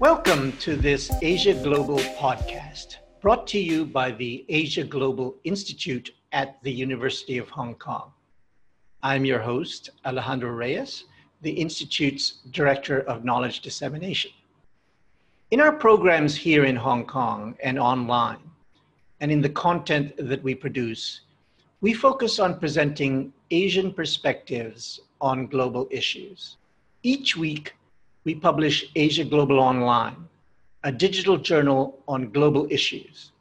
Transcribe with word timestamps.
Welcome 0.00 0.52
to 0.58 0.76
this 0.76 1.10
Asia 1.22 1.54
Global 1.54 1.98
podcast, 2.18 2.96
brought 3.20 3.46
to 3.48 3.58
you 3.58 3.84
by 3.84 4.10
the 4.10 4.44
Asia 4.48 4.84
Global 4.84 5.36
Institute 5.44 6.12
at 6.32 6.62
the 6.62 6.72
University 6.72 7.38
of 7.38 7.48
Hong 7.50 7.74
Kong. 7.74 8.12
I'm 9.02 9.24
your 9.24 9.40
host, 9.40 9.90
Alejandro 10.06 10.50
Reyes, 10.50 11.04
the 11.42 11.52
Institute's 11.52 12.38
Director 12.50 13.00
of 13.02 13.24
Knowledge 13.24 13.60
Dissemination. 13.60 14.30
In 15.50 15.60
our 15.60 15.72
programs 15.72 16.34
here 16.34 16.64
in 16.64 16.76
Hong 16.76 17.04
Kong 17.04 17.56
and 17.62 17.78
online, 17.78 18.50
and 19.20 19.30
in 19.30 19.42
the 19.42 19.48
content 19.48 20.12
that 20.18 20.42
we 20.42 20.54
produce, 20.54 21.20
we 21.80 21.92
focus 21.92 22.38
on 22.38 22.58
presenting 22.58 23.32
Asian 23.50 23.92
perspectives 23.92 25.00
on 25.20 25.46
global 25.46 25.88
issues. 25.90 26.56
Each 27.02 27.36
week, 27.36 27.74
we 28.24 28.34
publish 28.34 28.90
Asia 28.94 29.24
Global 29.24 29.58
Online, 29.58 30.28
a 30.84 30.92
digital 30.92 31.38
journal 31.38 31.98
on 32.06 32.30
global 32.30 32.66
issues. 32.70 33.32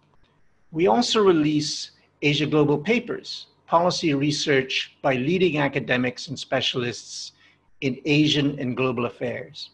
We 0.71 0.87
also 0.87 1.21
release 1.21 1.91
Asia 2.21 2.45
Global 2.45 2.77
Papers, 2.77 3.47
policy 3.67 4.13
research 4.13 4.95
by 5.01 5.15
leading 5.15 5.57
academics 5.57 6.29
and 6.29 6.39
specialists 6.39 7.33
in 7.81 7.99
Asian 8.05 8.57
and 8.59 8.77
global 8.77 9.05
affairs. 9.05 9.71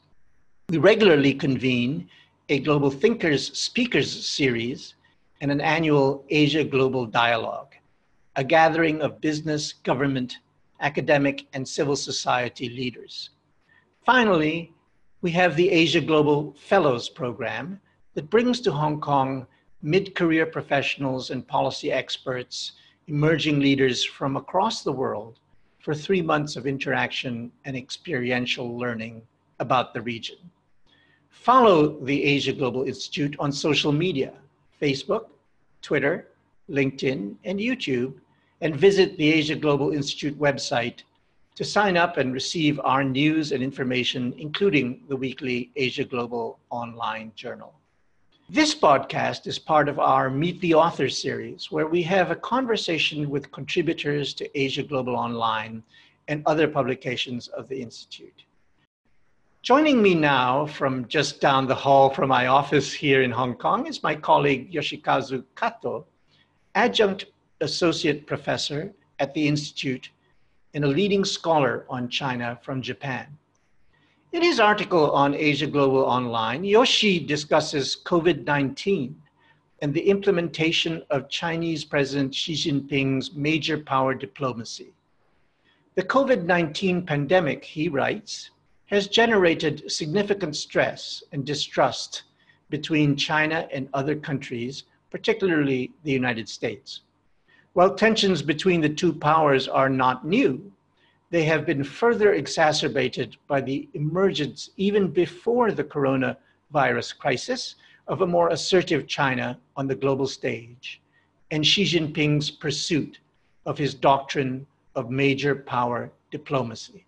We 0.69 0.77
regularly 0.77 1.33
convene 1.35 2.09
a 2.49 2.59
Global 2.59 2.89
Thinkers 2.89 3.55
Speakers 3.57 4.27
series 4.27 4.95
and 5.41 5.52
an 5.52 5.61
annual 5.61 6.25
Asia 6.29 6.63
Global 6.63 7.05
Dialogue, 7.05 7.72
a 8.35 8.43
gathering 8.43 9.01
of 9.01 9.21
business, 9.21 9.73
government, 9.73 10.37
academic, 10.81 11.45
and 11.53 11.67
civil 11.67 11.95
society 11.95 12.69
leaders. 12.69 13.29
Finally, 14.05 14.73
we 15.21 15.31
have 15.31 15.55
the 15.55 15.69
Asia 15.69 16.02
Global 16.02 16.53
Fellows 16.53 17.09
Program 17.09 17.80
that 18.16 18.30
brings 18.30 18.59
to 18.61 18.71
Hong 18.71 18.99
Kong 18.99 19.47
mid 19.81 20.16
career 20.16 20.45
professionals 20.45 21.30
and 21.30 21.47
policy 21.47 21.91
experts, 21.91 22.73
emerging 23.08 23.59
leaders 23.59 24.03
from 24.03 24.36
across 24.38 24.83
the 24.83 24.91
world 24.91 25.39
for 25.80 25.93
three 25.93 26.21
months 26.21 26.55
of 26.55 26.65
interaction 26.65 27.52
and 27.65 27.75
experiential 27.75 28.77
learning 28.77 29.21
about 29.59 29.93
the 29.93 30.02
region. 30.02 30.38
Follow 31.30 31.99
the 32.05 32.23
Asia 32.23 32.53
Global 32.53 32.83
Institute 32.83 33.36
on 33.39 33.52
social 33.52 33.91
media 33.91 34.33
Facebook, 34.81 35.25
Twitter, 35.81 36.30
LinkedIn, 36.69 37.36
and 37.44 37.59
YouTube, 37.59 38.14
and 38.61 38.75
visit 38.75 39.17
the 39.17 39.31
Asia 39.31 39.56
Global 39.56 39.92
Institute 39.92 40.39
website 40.39 41.03
to 41.55 41.64
sign 41.64 41.97
up 41.97 42.17
and 42.17 42.33
receive 42.33 42.80
our 42.83 43.03
news 43.03 43.52
and 43.52 43.61
information, 43.61 44.33
including 44.38 45.03
the 45.08 45.16
weekly 45.16 45.72
Asia 45.75 46.03
Global 46.03 46.59
online 46.70 47.31
journal. 47.36 47.73
This 48.50 48.73
podcast 48.75 49.47
is 49.47 49.59
part 49.59 49.88
of 49.88 50.00
our 50.00 50.30
Meet 50.30 50.59
the 50.61 50.73
Author 50.73 51.09
series, 51.09 51.72
where 51.72 51.88
we 51.88 52.02
have 52.03 52.31
a 52.31 52.36
conversation 52.36 53.30
with 53.30 53.52
contributors 53.52 54.33
to 54.36 54.59
Asia 54.59 54.83
Global 54.83 55.16
Online 55.16 55.83
and 56.27 56.44
other 56.45 56.67
publications 56.67 57.48
of 57.50 57.67
the 57.67 57.81
Institute. 57.81 58.44
Joining 59.61 60.02
me 60.02 60.14
now 60.14 60.66
from 60.66 61.08
just 61.08 61.39
down 61.39 61.67
the 61.67 61.75
hall 61.75 62.09
from 62.09 62.30
my 62.30 62.48
office 62.48 62.92
here 62.92 63.22
in 63.22 63.31
Hong 63.31 63.55
Kong 63.55 63.88
is 63.88 64.03
my 64.03 64.16
colleague 64.16 64.73
Yoshikazu 64.73 65.44
Kato, 65.55 66.05
adjunct 66.75 67.25
associate 67.61 68.27
professor 68.27 68.93
at 69.19 69.33
the 69.33 69.47
Institute 69.47 70.09
and 70.73 70.83
a 70.83 70.88
leading 70.88 71.23
scholar 71.23 71.85
on 71.89 72.09
China 72.09 72.59
from 72.63 72.81
Japan. 72.81 73.27
In 74.31 74.41
his 74.41 74.59
article 74.59 75.11
on 75.11 75.35
Asia 75.35 75.67
Global 75.67 76.03
Online, 76.03 76.63
Yoshi 76.63 77.19
discusses 77.19 77.97
COVID 78.03 78.45
19 78.45 79.15
and 79.83 79.93
the 79.93 80.09
implementation 80.09 81.03
of 81.09 81.30
Chinese 81.30 81.83
President 81.83 82.33
Xi 82.33 82.53
Jinping's 82.53 83.33
major 83.36 83.77
power 83.77 84.15
diplomacy. 84.15 84.93
The 85.95 86.03
COVID 86.03 86.45
19 86.45 87.05
pandemic, 87.05 87.64
he 87.64 87.89
writes, 87.89 88.49
has 88.87 89.08
generated 89.08 89.92
significant 89.92 90.55
stress 90.55 91.21
and 91.31 91.45
distrust 91.45 92.23
between 92.69 93.15
China 93.15 93.67
and 93.71 93.87
other 93.93 94.15
countries, 94.15 94.86
particularly 95.13 95.91
the 96.03 96.11
United 96.11 96.49
States. 96.49 97.01
While 97.73 97.93
tensions 97.93 98.41
between 98.41 98.81
the 98.81 98.89
two 98.89 99.13
powers 99.13 99.67
are 99.67 99.87
not 99.87 100.25
new, 100.25 100.71
they 101.29 101.43
have 101.43 101.67
been 101.67 101.83
further 101.83 102.33
exacerbated 102.33 103.37
by 103.47 103.61
the 103.61 103.87
emergence, 103.93 104.71
even 104.75 105.07
before 105.07 105.71
the 105.71 105.83
coronavirus 105.83 107.15
crisis, 107.19 107.75
of 108.07 108.21
a 108.21 108.27
more 108.27 108.49
assertive 108.49 109.05
China 109.07 109.59
on 109.77 109.87
the 109.87 109.95
global 109.95 110.27
stage 110.27 110.99
and 111.51 111.65
Xi 111.65 111.83
Jinping's 111.85 112.49
pursuit 112.49 113.19
of 113.67 113.77
his 113.77 113.93
doctrine 113.93 114.65
of 114.95 115.11
major 115.11 115.53
power 115.55 116.11
diplomacy. 116.31 117.05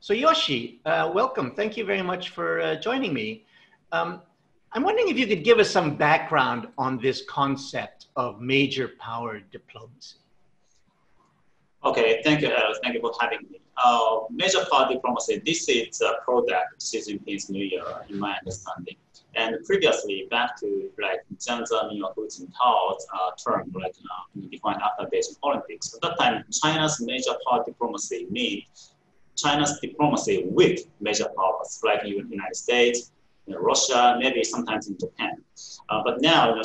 So, 0.00 0.14
Yoshi, 0.14 0.80
uh, 0.84 1.10
welcome. 1.14 1.52
Thank 1.52 1.76
you 1.76 1.84
very 1.84 2.02
much 2.02 2.30
for 2.30 2.60
uh, 2.60 2.74
joining 2.74 3.14
me. 3.14 3.44
Um, 3.92 4.22
I'm 4.72 4.84
wondering 4.84 5.08
if 5.08 5.18
you 5.18 5.26
could 5.26 5.42
give 5.42 5.58
us 5.58 5.68
some 5.68 5.96
background 5.96 6.68
on 6.78 6.98
this 6.98 7.24
concept 7.28 8.06
of 8.14 8.40
major 8.40 8.92
power 9.00 9.40
diplomacy. 9.40 10.18
Okay, 11.84 12.20
thank 12.22 12.42
you, 12.42 12.48
uh, 12.48 12.74
thank 12.82 12.94
you 12.94 13.00
for 13.00 13.12
having 13.20 13.40
me. 13.50 13.60
Uh, 13.82 14.20
major 14.30 14.64
power 14.70 14.86
diplomacy, 14.92 15.42
this 15.44 15.68
is 15.68 16.00
a 16.02 16.22
product 16.24 16.52
of 16.76 16.82
Xi 16.82 16.98
Jinping's 16.98 17.50
New 17.50 17.64
Year, 17.64 17.82
in 18.08 18.18
my 18.18 18.36
understanding. 18.38 18.94
And 19.34 19.56
previously, 19.64 20.28
back 20.30 20.60
to 20.60 20.90
like 21.00 21.20
Jiang 21.38 21.64
Zemin 21.66 22.02
or 22.02 22.12
Hu 22.14 22.26
Jintao's 22.26 23.06
uh, 23.14 23.30
term, 23.42 23.72
like 23.74 23.94
uh, 24.04 24.40
defined 24.50 24.82
after 24.82 25.06
Beijing 25.06 25.36
Olympics. 25.42 25.94
At 25.94 26.00
that 26.02 26.18
time, 26.18 26.44
China's 26.52 27.00
major 27.00 27.32
power 27.48 27.64
diplomacy 27.64 28.26
means 28.30 28.94
China's 29.36 29.78
diplomacy 29.80 30.44
with 30.46 30.80
major 31.00 31.26
powers 31.36 31.80
like 31.82 32.02
the 32.02 32.10
United 32.10 32.56
States, 32.56 33.12
you 33.50 33.56
know, 33.56 33.62
Russia, 33.62 34.16
maybe 34.18 34.44
sometimes 34.44 34.88
in 34.88 34.96
Japan. 34.96 35.42
Uh, 35.88 36.02
but 36.04 36.20
now, 36.20 36.50
you 36.50 36.56
know, 36.56 36.62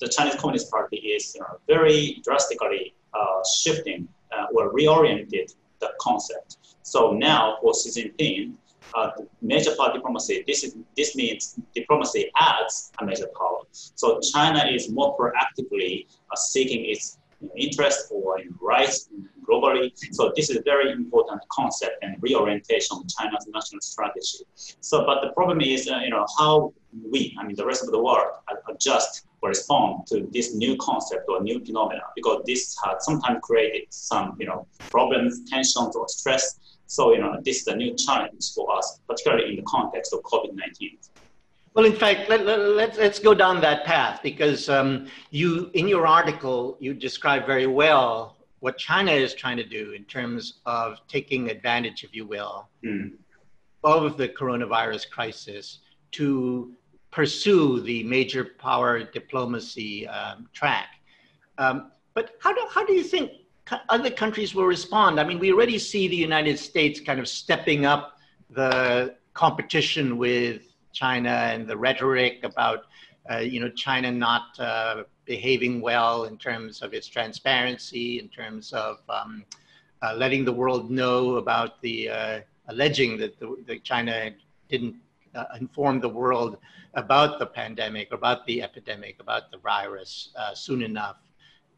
the 0.00 0.08
Chinese 0.08 0.36
Communist 0.36 0.70
Party 0.70 0.96
is 0.96 1.34
you 1.34 1.40
know, 1.40 1.58
very 1.66 2.20
drastically 2.24 2.94
uh, 3.14 3.40
shifting 3.60 4.06
uh, 4.32 4.46
or 4.54 4.72
reoriented 4.72 5.54
the 5.80 5.90
concept. 6.00 6.76
So 6.82 7.12
now 7.12 7.58
for 7.60 7.74
Xi 7.74 7.90
Jinping, 7.90 8.54
uh, 8.94 9.10
major 9.42 9.74
power 9.76 9.92
diplomacy, 9.92 10.44
this, 10.46 10.62
is, 10.62 10.76
this 10.96 11.16
means 11.16 11.58
diplomacy 11.74 12.30
adds 12.36 12.92
a 13.00 13.04
major 13.04 13.28
power. 13.36 13.62
So 13.72 14.20
China 14.32 14.64
is 14.70 14.88
more 14.88 15.16
proactively 15.18 16.06
uh, 16.30 16.36
seeking 16.36 16.84
its 16.86 17.18
you 17.40 17.48
know, 17.48 17.54
interest 17.56 18.12
or 18.12 18.38
rights 18.60 19.08
globally. 19.48 19.92
So 20.12 20.32
this 20.36 20.50
is 20.50 20.56
a 20.58 20.62
very 20.62 20.92
important 20.92 21.40
concept 21.50 22.02
and 22.02 22.16
reorientation 22.20 22.98
of 22.98 23.08
China's 23.08 23.46
national 23.52 23.80
strategy. 23.80 24.44
So, 24.54 25.04
but 25.06 25.22
the 25.22 25.30
problem 25.30 25.60
is, 25.60 25.88
uh, 25.88 26.00
you 26.04 26.10
know, 26.10 26.26
how 26.38 26.72
we, 27.10 27.36
I 27.38 27.44
mean, 27.44 27.56
the 27.56 27.66
rest 27.66 27.84
of 27.84 27.90
the 27.90 28.02
world, 28.02 28.32
adjust 28.68 29.26
or 29.40 29.50
respond 29.50 30.06
to 30.08 30.28
this 30.32 30.54
new 30.54 30.76
concept 30.76 31.28
or 31.28 31.42
new 31.42 31.64
phenomena 31.64 32.02
because 32.14 32.42
this 32.46 32.76
has 32.84 33.04
sometimes 33.04 33.38
created 33.42 33.82
some, 33.90 34.36
you 34.38 34.46
know, 34.46 34.66
problems, 34.90 35.48
tensions, 35.48 35.96
or 35.96 36.08
stress. 36.08 36.58
So, 36.86 37.12
you 37.12 37.20
know, 37.20 37.38
this 37.42 37.62
is 37.62 37.66
a 37.68 37.76
new 37.76 37.94
challenge 37.94 38.52
for 38.54 38.74
us, 38.76 39.00
particularly 39.08 39.50
in 39.50 39.56
the 39.56 39.62
context 39.62 40.12
of 40.12 40.20
COVID-19. 40.22 41.08
Well, 41.74 41.84
in 41.84 41.94
fact, 41.94 42.28
let, 42.28 42.40
us 42.40 42.74
let, 42.74 42.98
let's 42.98 43.18
go 43.18 43.34
down 43.34 43.60
that 43.60 43.84
path 43.84 44.20
because 44.22 44.68
um, 44.68 45.06
you, 45.30 45.70
in 45.74 45.86
your 45.86 46.06
article, 46.06 46.76
you 46.80 46.94
describe 46.94 47.46
very 47.46 47.66
well 47.66 48.37
what 48.60 48.76
China 48.76 49.12
is 49.12 49.34
trying 49.34 49.56
to 49.56 49.64
do 49.64 49.92
in 49.92 50.04
terms 50.04 50.60
of 50.66 50.98
taking 51.08 51.50
advantage, 51.50 52.04
if 52.04 52.14
you 52.14 52.26
will, 52.26 52.68
mm. 52.84 53.12
of 53.84 54.16
the 54.16 54.28
coronavirus 54.28 55.08
crisis 55.10 55.80
to 56.12 56.72
pursue 57.10 57.80
the 57.80 58.02
major 58.04 58.44
power 58.58 59.02
diplomacy 59.02 60.06
um, 60.08 60.48
track. 60.52 60.88
Um, 61.58 61.90
but 62.14 62.32
how 62.40 62.52
do, 62.52 62.66
how 62.70 62.84
do 62.84 62.92
you 62.92 63.02
think 63.02 63.30
other 63.88 64.10
countries 64.10 64.54
will 64.54 64.66
respond? 64.66 65.20
I 65.20 65.24
mean, 65.24 65.38
we 65.38 65.52
already 65.52 65.78
see 65.78 66.08
the 66.08 66.16
United 66.16 66.58
States 66.58 67.00
kind 67.00 67.20
of 67.20 67.28
stepping 67.28 67.86
up 67.86 68.18
the 68.50 69.16
competition 69.34 70.18
with 70.18 70.62
China 70.92 71.30
and 71.30 71.68
the 71.68 71.76
rhetoric 71.76 72.40
about, 72.42 72.86
uh, 73.30 73.38
you 73.38 73.60
know, 73.60 73.68
China 73.70 74.10
not 74.10 74.58
uh, 74.58 75.04
behaving 75.28 75.80
well 75.80 76.24
in 76.24 76.36
terms 76.38 76.82
of 76.82 76.88
its 76.98 77.06
transparency, 77.06 78.18
in 78.18 78.28
terms 78.28 78.72
of 78.72 78.94
um, 79.08 79.44
uh, 80.02 80.14
letting 80.22 80.42
the 80.44 80.56
world 80.62 80.90
know 80.90 81.36
about 81.36 81.80
the 81.82 81.96
uh, 82.08 82.40
alleging 82.68 83.16
that, 83.18 83.38
the, 83.38 83.48
that 83.66 83.84
China 83.84 84.30
didn't 84.68 84.96
uh, 85.34 85.44
inform 85.60 86.00
the 86.00 86.08
world 86.08 86.56
about 86.94 87.38
the 87.38 87.46
pandemic, 87.46 88.06
about 88.12 88.46
the 88.46 88.62
epidemic, 88.62 89.14
about 89.20 89.50
the 89.52 89.58
virus 89.58 90.30
uh, 90.36 90.54
soon 90.54 90.82
enough. 90.82 91.18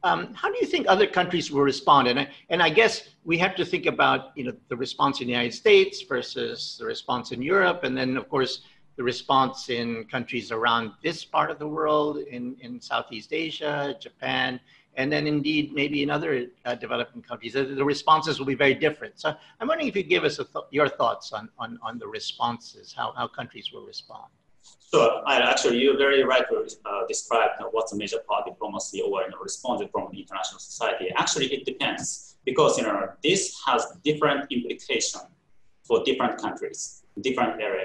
um, 0.03 0.33
how 0.35 0.49
do 0.51 0.59
you 0.61 0.67
think 0.67 0.87
other 0.87 1.07
countries 1.07 1.51
will 1.51 1.63
respond? 1.63 2.09
And 2.09 2.21
I, 2.21 2.29
and 2.49 2.63
I 2.63 2.71
guess 2.71 3.11
we 3.25 3.37
have 3.39 3.55
to 3.57 3.65
think 3.65 3.87
about 3.87 4.21
you 4.35 4.45
know 4.45 4.55
the 4.69 4.77
response 4.77 5.21
in 5.21 5.27
the 5.27 5.33
United 5.33 5.55
States 5.55 6.03
versus 6.03 6.77
the 6.79 6.87
response 6.87 7.33
in 7.33 7.43
Europe, 7.43 7.85
and 7.85 7.97
then 7.97 8.17
of 8.17 8.29
course 8.29 8.63
the 9.01 9.05
response 9.05 9.71
in 9.71 10.05
countries 10.17 10.53
around 10.53 10.93
this 11.03 11.25
part 11.25 11.51
of 11.51 11.59
the 11.59 11.67
world, 11.67 12.19
in, 12.19 12.55
in 12.61 12.79
Southeast 12.79 13.33
Asia, 13.33 13.97
Japan, 13.99 14.61
and 14.99 15.11
then 15.11 15.27
indeed 15.27 15.73
maybe 15.73 16.03
in 16.03 16.11
other 16.11 16.49
uh, 16.67 16.75
developing 16.75 17.23
countries. 17.23 17.55
The, 17.55 17.65
the, 17.65 17.83
responses 17.97 18.39
will 18.39 18.51
be 18.55 18.61
very 18.67 18.75
different. 18.75 19.19
So 19.19 19.35
I'm 19.59 19.69
wondering 19.69 19.89
if 19.89 19.97
you 19.97 20.03
give 20.03 20.25
us 20.25 20.37
th- 20.37 20.67
your 20.71 20.87
thoughts 20.87 21.33
on, 21.33 21.49
on, 21.59 21.79
on 21.83 21.99
the 21.99 22.07
responses, 22.07 22.93
how, 22.95 23.15
how 23.17 23.27
countries 23.27 23.73
will 23.73 23.87
respond. 23.87 24.29
Sure. 24.93 25.23
Actually, 25.27 25.79
you 25.79 25.97
very 25.97 26.23
rightly 26.23 26.59
uh, 26.85 27.07
described 27.09 27.55
what's 27.71 27.95
a 27.95 27.97
major 27.97 28.19
power 28.29 28.43
diplomacy 28.45 29.01
or 29.01 29.23
you 29.23 29.31
know, 29.31 29.39
response 29.41 29.83
from 29.91 30.09
the 30.13 30.21
international 30.21 30.61
society. 30.61 31.11
Actually, 31.17 31.47
it 31.55 31.65
depends 31.65 32.37
because 32.45 32.77
you 32.77 32.85
know 32.85 33.09
this 33.23 33.59
has 33.67 33.81
different 34.05 34.41
implication 34.53 35.23
for 35.85 36.05
different 36.05 36.39
countries, 36.39 37.03
different 37.23 37.61
areas. 37.61 37.80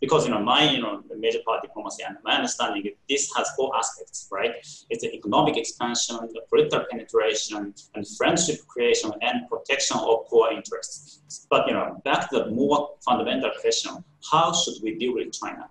Because 0.00 0.26
you 0.26 0.32
know 0.32 0.40
my 0.40 0.70
you 0.70 0.82
know 0.82 1.02
major 1.18 1.38
power 1.46 1.60
diplomacy 1.62 2.02
and 2.06 2.16
my 2.24 2.34
understanding 2.34 2.84
is 2.86 2.92
this 3.08 3.32
has 3.36 3.50
four 3.56 3.76
aspects, 3.76 4.28
right? 4.30 4.52
It's 4.90 5.02
the 5.02 5.14
economic 5.14 5.56
expansion, 5.56 6.16
the 6.32 6.42
political 6.48 6.84
penetration, 6.90 7.74
and 7.94 8.06
friendship 8.16 8.66
creation 8.66 9.10
and 9.22 9.48
protection 9.48 9.96
of 9.98 10.26
core 10.26 10.52
interests. 10.52 11.46
But 11.50 11.66
you 11.66 11.74
know 11.74 12.00
back 12.04 12.30
to 12.30 12.38
the 12.38 12.50
more 12.50 12.94
fundamental 13.04 13.50
question: 13.60 14.04
How 14.30 14.52
should 14.52 14.82
we 14.82 14.98
deal 14.98 15.14
with 15.14 15.32
China? 15.32 15.68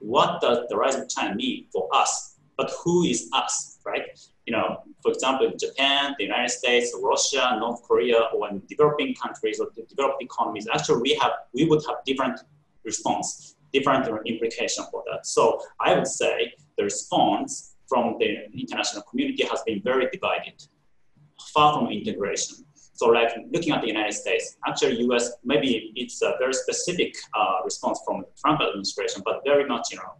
what 0.00 0.40
does 0.40 0.66
the 0.68 0.76
rise 0.76 0.94
of 0.94 1.08
China 1.08 1.34
mean 1.34 1.66
for 1.72 1.88
us? 1.92 2.36
But 2.56 2.72
who 2.82 3.04
is 3.04 3.28
us, 3.32 3.78
right? 3.84 4.04
You 4.46 4.52
know, 4.52 4.82
for 5.02 5.12
example, 5.12 5.52
Japan, 5.58 6.14
the 6.18 6.24
United 6.24 6.50
States, 6.50 6.96
Russia, 7.00 7.56
North 7.60 7.82
Korea, 7.82 8.28
or 8.34 8.48
in 8.48 8.62
developing 8.68 9.14
countries 9.14 9.60
or 9.60 9.68
developed 9.88 10.22
economies, 10.22 10.66
actually 10.72 11.02
we 11.02 11.14
have 11.20 11.32
we 11.52 11.64
would 11.66 11.84
have 11.86 11.96
different 12.04 12.40
response, 12.84 13.56
different 13.72 14.08
implication 14.26 14.84
for 14.90 15.02
that. 15.10 15.26
So 15.26 15.60
I 15.80 15.94
would 15.94 16.06
say 16.06 16.52
the 16.76 16.84
response 16.84 17.76
from 17.88 18.16
the 18.18 18.46
international 18.52 19.02
community 19.02 19.44
has 19.44 19.62
been 19.62 19.80
very 19.82 20.08
divided, 20.12 20.62
far 21.54 21.78
from 21.78 21.88
integration. 21.90 22.56
So 22.94 23.06
like 23.06 23.30
looking 23.52 23.72
at 23.72 23.80
the 23.80 23.88
United 23.88 24.12
States, 24.12 24.56
actually 24.66 25.00
US, 25.06 25.30
maybe 25.44 25.92
it's 25.94 26.20
a 26.22 26.34
very 26.38 26.52
specific 26.52 27.14
uh, 27.34 27.58
response 27.64 28.00
from 28.04 28.20
the 28.22 28.26
Trump 28.40 28.60
administration, 28.60 29.22
but 29.24 29.40
very 29.44 29.66
much, 29.66 29.92
you 29.92 29.98
know, 29.98 30.12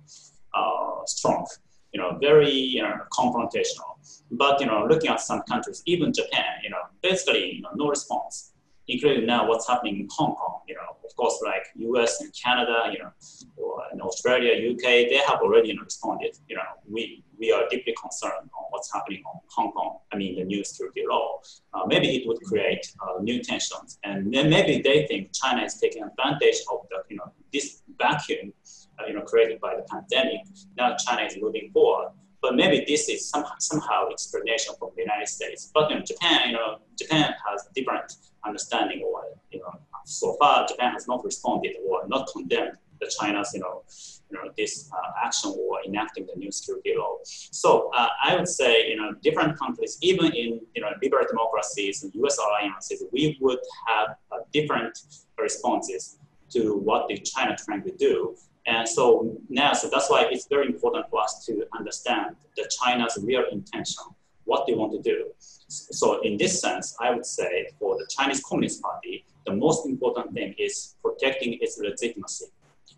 uh, 0.54 1.04
strong, 1.06 1.44
you 1.92 2.00
know, 2.00 2.16
very 2.20 2.50
you 2.50 2.82
know, 2.82 2.94
confrontational. 3.12 3.90
But, 4.30 4.60
you 4.60 4.66
know, 4.66 4.86
looking 4.88 5.10
at 5.10 5.20
some 5.20 5.42
countries, 5.42 5.82
even 5.86 6.12
Japan, 6.12 6.60
you 6.62 6.70
know, 6.70 6.82
basically, 7.02 7.54
you 7.56 7.62
know, 7.62 7.70
no 7.74 7.88
response 7.88 8.52
including 8.88 9.26
now 9.26 9.46
what's 9.46 9.68
happening 9.68 10.00
in 10.00 10.08
Hong 10.10 10.34
Kong. 10.34 10.60
You 10.66 10.74
know, 10.74 10.96
of 11.04 11.16
course, 11.16 11.40
like 11.44 11.64
U.S. 11.76 12.20
and 12.20 12.32
Canada, 12.34 12.90
you 12.92 12.98
know, 12.98 13.10
or 13.56 13.82
in 13.92 14.00
Australia, 14.00 14.54
U.K., 14.54 15.08
they 15.08 15.18
have 15.18 15.40
already 15.40 15.68
you 15.68 15.76
know, 15.76 15.82
responded. 15.82 16.36
You 16.48 16.56
know, 16.56 16.62
we 16.88 17.22
we 17.38 17.52
are 17.52 17.62
deeply 17.70 17.94
concerned 18.00 18.50
on 18.58 18.64
what's 18.70 18.92
happening 18.92 19.22
on 19.26 19.40
Hong 19.54 19.72
Kong. 19.72 19.98
I 20.12 20.16
mean, 20.16 20.36
the 20.36 20.44
new 20.44 20.64
security 20.64 21.04
law. 21.08 21.40
Uh, 21.74 21.84
maybe 21.86 22.16
it 22.16 22.26
would 22.26 22.40
create 22.42 22.84
uh, 23.02 23.20
new 23.20 23.42
tensions, 23.42 23.98
and 24.04 24.32
then 24.32 24.50
maybe 24.50 24.80
they 24.82 25.06
think 25.06 25.30
China 25.32 25.62
is 25.62 25.74
taking 25.74 26.02
advantage 26.02 26.56
of 26.72 26.86
the 26.90 26.98
you 27.08 27.16
know 27.16 27.30
this 27.52 27.82
vacuum, 27.98 28.52
uh, 28.98 29.06
you 29.06 29.14
know, 29.14 29.22
created 29.22 29.60
by 29.60 29.74
the 29.76 29.82
pandemic. 29.82 30.40
Now 30.76 30.96
China 30.96 31.22
is 31.22 31.36
moving 31.40 31.70
forward. 31.72 32.12
But 32.40 32.54
maybe 32.54 32.84
this 32.86 33.08
is 33.08 33.28
some, 33.28 33.44
somehow 33.58 34.08
explanation 34.10 34.74
from 34.78 34.90
the 34.96 35.02
United 35.02 35.28
States. 35.28 35.70
But 35.74 35.90
in 35.90 36.04
Japan, 36.04 36.50
you 36.50 36.52
know, 36.54 36.78
Japan 36.98 37.34
has 37.46 37.68
different 37.74 38.12
understanding 38.44 39.02
or, 39.02 39.24
you 39.50 39.60
know, 39.60 39.72
so 40.04 40.36
far 40.38 40.66
Japan 40.66 40.92
has 40.92 41.08
not 41.08 41.24
responded 41.24 41.76
or 41.86 42.06
not 42.06 42.28
condemned 42.32 42.78
the 43.00 43.12
China's, 43.20 43.50
you 43.54 43.60
know, 43.60 43.82
you 44.30 44.36
know, 44.36 44.50
this 44.56 44.90
uh, 44.92 45.24
action 45.24 45.54
or 45.58 45.78
enacting 45.86 46.26
the 46.26 46.38
new 46.38 46.50
security 46.50 46.94
law. 46.96 47.18
So 47.24 47.90
uh, 47.94 48.08
I 48.22 48.36
would 48.36 48.48
say, 48.48 48.88
you 48.88 48.96
know, 48.96 49.14
different 49.22 49.58
countries, 49.58 49.98
even 50.02 50.26
in, 50.26 50.60
you 50.74 50.82
know, 50.82 50.90
liberal 51.02 51.24
democracies 51.28 52.02
and 52.02 52.14
U.S. 52.14 52.38
alliances, 52.38 53.02
we 53.12 53.38
would 53.40 53.58
have 53.86 54.16
uh, 54.32 54.38
different 54.52 54.98
responses 55.38 56.18
to 56.50 56.76
what 56.78 57.08
the 57.08 57.18
China 57.18 57.56
trying 57.56 57.82
to 57.84 57.92
do. 57.96 58.36
And 58.66 58.88
so 58.88 59.36
now, 59.48 59.72
so 59.72 59.88
that's 59.88 60.10
why 60.10 60.26
it's 60.30 60.46
very 60.46 60.66
important 60.66 61.08
for 61.10 61.20
us 61.20 61.44
to 61.46 61.64
understand 61.76 62.36
the 62.56 62.70
China's 62.80 63.18
real 63.22 63.44
intention, 63.50 64.04
what 64.44 64.66
they 64.66 64.74
want 64.74 64.92
to 64.92 65.00
do. 65.00 65.26
So 65.68 66.20
in 66.22 66.36
this 66.36 66.60
sense, 66.60 66.96
I 67.00 67.10
would 67.10 67.26
say 67.26 67.68
for 67.78 67.96
the 67.96 68.06
Chinese 68.10 68.42
Communist 68.42 68.82
Party, 68.82 69.24
the 69.46 69.54
most 69.54 69.86
important 69.86 70.34
thing 70.34 70.54
is 70.58 70.96
protecting 71.02 71.58
its 71.60 71.78
legitimacy. 71.78 72.46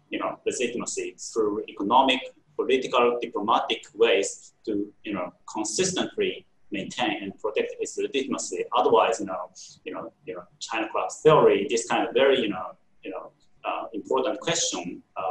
You 0.09 0.19
know, 0.19 0.41
legitimacy 0.45 1.15
through 1.33 1.65
economic, 1.69 2.21
political, 2.57 3.19
diplomatic 3.21 3.85
ways 3.95 4.55
to, 4.67 4.93
you 5.05 5.13
know, 5.15 5.33
consistently 5.53 6.47
maintain 6.73 7.23
and 7.23 7.39
protect 7.41 7.75
its 7.81 7.97
legitimacy. 7.99 8.65
Otherwise, 8.77 9.21
you 9.21 9.27
know, 9.27 9.51
you 9.85 9.93
know, 9.95 10.13
you 10.27 10.35
know, 10.35 10.43
China 10.59 10.89
collapse 10.91 11.21
theory, 11.23 11.67
this 11.69 11.87
kind 11.89 12.07
of 12.07 12.15
very, 12.15 12.41
you 12.41 12.49
know, 12.49 12.73
you 13.03 13.11
know, 13.11 13.31
uh, 13.65 13.85
important 13.93 14.41
question 14.41 15.03
uh, 15.17 15.30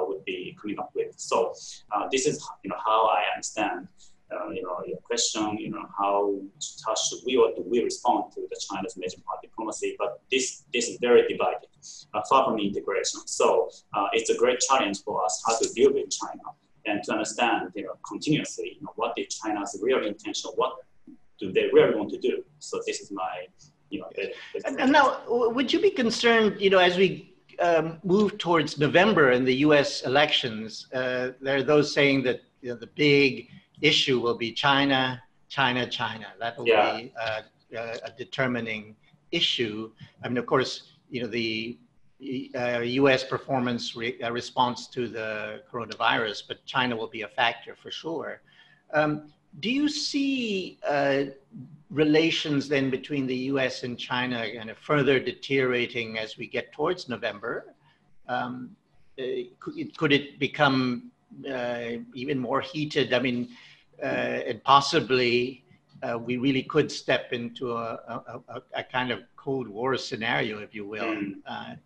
coming 0.59 0.79
up 0.79 0.91
with. 0.95 1.13
So 1.17 1.53
uh, 1.91 2.07
this 2.11 2.25
is 2.25 2.47
you 2.63 2.69
know 2.69 2.77
how 2.83 3.07
I 3.07 3.23
understand 3.33 3.88
uh, 4.31 4.50
you 4.50 4.61
know 4.63 4.81
your 4.85 5.00
question. 5.00 5.57
You 5.57 5.71
know 5.71 5.85
how 5.97 6.39
how 6.85 6.95
should 6.95 7.19
we 7.25 7.38
or 7.38 7.50
do 7.56 7.63
we 7.67 7.83
respond 7.83 8.31
to 8.33 8.41
the 8.50 8.59
China's 8.69 8.95
major 8.97 9.17
power 9.25 9.39
diplomacy? 9.41 9.95
But 9.97 10.21
this 10.31 10.63
this 10.73 10.88
is 10.88 10.97
very 11.01 11.27
divided, 11.27 11.69
uh, 12.13 12.21
far 12.29 12.45
from 12.45 12.59
integration. 12.59 13.21
So 13.25 13.69
uh, 13.94 14.07
it's 14.13 14.29
a 14.29 14.38
great 14.38 14.59
challenge 14.59 15.03
for 15.03 15.23
us 15.23 15.41
how 15.45 15.57
to 15.57 15.69
deal 15.73 15.94
with 15.94 16.09
China 16.09 16.44
and 16.85 17.03
to 17.03 17.12
understand 17.12 17.71
you 17.75 17.83
know 17.83 17.95
continuously 18.07 18.77
you 18.79 18.81
know 18.85 18.94
what 18.95 19.13
is 19.17 19.27
China's 19.39 19.77
real 19.81 20.05
intention, 20.05 20.51
what 20.55 20.73
do 21.39 21.51
they 21.51 21.69
really 21.71 21.95
want 21.95 22.09
to 22.12 22.19
do. 22.19 22.44
So 22.59 22.81
this 22.85 23.00
is 23.00 23.12
my 23.12 23.47
you 23.89 24.00
know. 24.00 24.09
And, 24.65 24.79
and 24.79 24.91
now, 24.91 25.21
would 25.27 25.71
you 25.73 25.81
be 25.81 25.89
concerned, 25.89 26.59
you 26.59 26.69
know, 26.69 26.79
as 26.79 26.97
we 26.97 27.28
um, 27.61 28.00
move 28.03 28.38
towards 28.38 28.77
November 28.77 29.31
in 29.31 29.45
the 29.45 29.56
U.S. 29.67 30.01
elections, 30.03 30.88
uh, 30.94 31.31
there 31.41 31.57
are 31.57 31.63
those 31.63 31.94
saying 31.94 32.23
that 32.23 32.41
you 32.61 32.69
know, 32.69 32.75
the 32.75 32.88
big 32.88 33.50
issue 33.81 34.19
will 34.19 34.38
be 34.38 34.51
China, 34.51 35.21
China, 35.47 35.88
China. 35.88 36.27
That 36.39 36.57
will 36.57 36.67
yeah. 36.67 36.97
be 36.97 37.13
uh, 37.19 37.41
a 37.75 38.11
determining 38.17 38.95
issue. 39.31 39.91
I 40.23 40.27
mean, 40.27 40.38
of 40.38 40.45
course, 40.45 40.91
you 41.09 41.21
know 41.21 41.27
the 41.27 41.77
uh, 42.55 42.79
U.S. 42.79 43.24
performance 43.24 43.95
re- 43.95 44.22
uh, 44.22 44.31
response 44.31 44.88
to 44.88 45.07
the 45.07 45.62
coronavirus, 45.72 46.43
but 46.48 46.65
China 46.65 46.95
will 46.95 47.07
be 47.07 47.22
a 47.22 47.27
factor 47.27 47.75
for 47.81 47.91
sure. 47.91 48.41
Um, 48.93 49.31
do 49.60 49.70
you 49.70 49.89
see 49.89 50.77
uh, 50.88 51.24
relations 51.89 52.70
then 52.70 52.89
between 52.89 53.25
the 53.25 53.36
US 53.53 53.84
and 53.84 53.98
China 53.98 54.46
kind 54.56 54.70
of 54.70 54.77
further 54.77 55.20
deteriorating 55.20 56.18
as 56.18 56.38
we 56.38 56.48
get 56.48 56.72
towards 56.72 57.10
November? 57.10 57.74
Um, 58.27 58.75
uh, 59.20 59.24
could, 59.60 59.98
could, 59.98 60.13
it 60.13 60.39
become 60.39 61.12
uh, 61.51 61.98
even 62.13 62.38
more 62.38 62.62
heated? 62.62 63.13
I 63.13 63.20
mean, 63.20 63.50
uh, 64.01 64.06
and 64.06 64.63
possibly 64.63 65.65
uh, 66.03 66.18
we 66.18 66.38
really 66.38 66.63
could 66.63 66.91
step 66.91 67.34
into 67.34 67.74
a, 67.74 68.39
a, 68.48 68.62
a, 68.75 68.84
kind 68.84 69.12
of 69.12 69.20
Cold 69.36 69.68
War 69.68 69.98
scenario, 69.98 70.60
if 70.60 70.74
you 70.74 70.86
will. 70.86 71.03
Mm. 71.03 71.77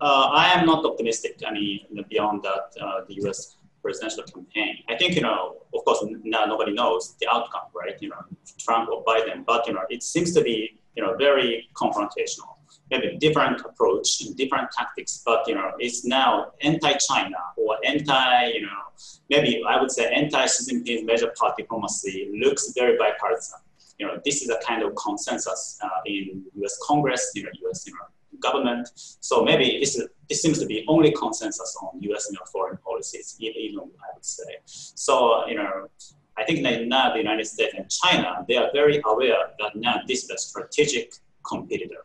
I 0.00 0.52
am 0.54 0.64
not 0.64 0.86
optimistic. 0.86 1.42
I 1.46 1.52
mean, 1.52 1.80
beyond 2.08 2.44
that, 2.44 2.72
the 3.08 3.14
US 3.26 3.56
presidential 3.86 4.24
campaign. 4.24 4.78
I 4.88 4.96
think, 4.96 5.14
you 5.14 5.22
know, 5.22 5.58
of 5.74 5.84
course, 5.84 6.04
now 6.24 6.44
nobody 6.44 6.72
knows 6.72 7.14
the 7.20 7.28
outcome, 7.34 7.68
right? 7.80 7.96
You 8.00 8.08
know, 8.10 8.22
Trump 8.58 8.90
or 8.90 9.04
Biden, 9.04 9.44
but, 9.46 9.66
you 9.66 9.74
know, 9.74 9.84
it 9.88 10.02
seems 10.02 10.34
to 10.34 10.40
be, 10.42 10.56
you 10.96 11.02
know, 11.02 11.14
very 11.16 11.68
confrontational. 11.74 12.52
Maybe 12.90 13.16
different 13.18 13.60
approach, 13.60 14.08
and 14.22 14.36
different 14.36 14.68
tactics, 14.70 15.22
but, 15.24 15.46
you 15.48 15.54
know, 15.54 15.72
it's 15.78 16.04
now 16.04 16.52
anti-China 16.62 17.36
or 17.56 17.76
anti, 17.84 18.46
you 18.56 18.62
know, 18.62 18.82
maybe 19.30 19.62
I 19.68 19.80
would 19.80 19.90
say 19.90 20.04
anti-Xi 20.12 20.60
Jinping's 20.66 21.04
major 21.04 21.32
party 21.38 21.62
diplomacy 21.62 22.30
looks 22.42 22.72
very 22.76 22.96
bipartisan. 22.96 23.60
You 23.98 24.06
know, 24.06 24.20
this 24.24 24.42
is 24.42 24.50
a 24.50 24.58
kind 24.68 24.82
of 24.82 24.94
consensus 24.94 25.78
uh, 25.82 25.88
in 26.04 26.44
U.S. 26.60 26.78
Congress, 26.86 27.32
you 27.34 27.44
know, 27.44 27.50
U.S. 27.62 27.86
You 27.86 27.94
know, 27.94 28.06
government. 28.40 28.88
So 28.94 29.42
maybe 29.42 29.66
is, 29.82 29.92
this 30.28 30.42
seems 30.42 30.58
to 30.58 30.66
be 30.66 30.84
only 30.88 31.12
consensus 31.12 31.76
on 31.82 32.00
U.S. 32.02 32.26
You 32.30 32.34
know, 32.34 32.44
foreign 32.52 32.78
policies, 32.78 33.36
even 33.38 33.78
I 33.78 34.08
would 34.14 34.24
say. 34.24 34.50
So 34.66 35.46
you 35.46 35.56
know, 35.56 35.88
I 36.36 36.44
think 36.44 36.62
that 36.64 36.86
now 36.86 37.12
the 37.12 37.18
United 37.18 37.46
States 37.46 37.74
and 37.76 37.90
China 37.90 38.44
they 38.48 38.56
are 38.56 38.70
very 38.72 39.00
aware 39.04 39.50
that 39.60 39.76
now 39.76 40.00
this 40.06 40.24
is 40.24 40.30
a 40.30 40.38
strategic 40.38 41.14
competitor. 41.42 42.04